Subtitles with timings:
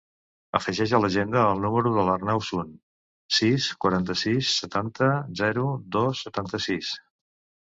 [0.59, 2.71] Afegeix a l'agenda el número de l'Arnau Sun:
[3.41, 5.11] sis, quaranta-sis, setanta,
[5.45, 6.91] zero, dos, setanta-sis.